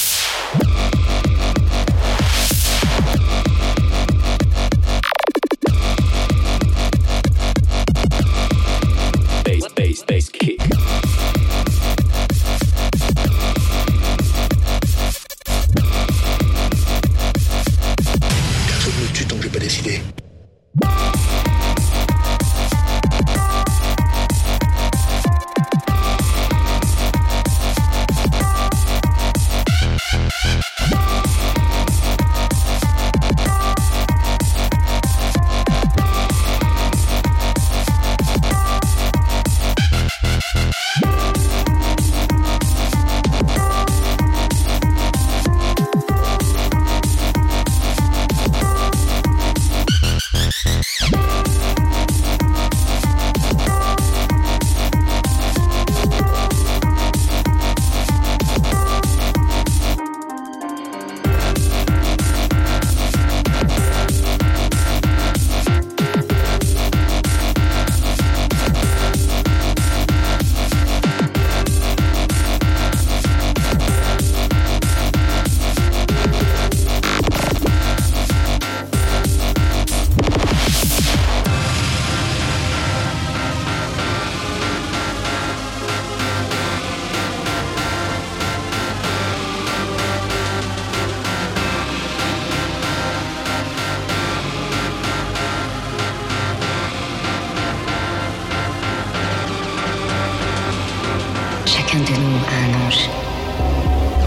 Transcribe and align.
de 102.05 102.13
nous 102.13 102.39
a 102.47 102.57
un 102.65 102.87
ange, 102.87 103.11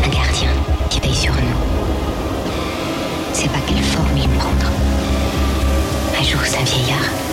un 0.03 0.09
gardien 0.09 0.49
qui 0.89 0.99
veille 0.99 1.15
sur 1.15 1.33
nous. 1.33 1.57
C'est 3.31 3.49
pas 3.49 3.59
quelle 3.65 3.83
forme 3.83 4.17
il 4.17 4.27
prendre. 4.29 4.69
Un 6.19 6.23
jour, 6.23 6.41
c'est 6.43 6.59
un 6.59 6.63
vieillard. 6.63 7.31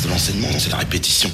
de 0.00 0.08
l'enseignement, 0.08 0.48
c'est 0.58 0.70
la 0.70 0.78
répétition. 0.78 1.30